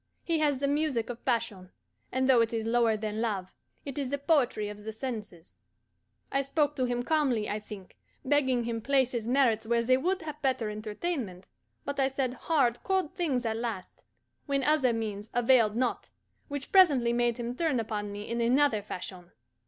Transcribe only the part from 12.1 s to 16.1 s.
hard, cold things at last, when other means availed not;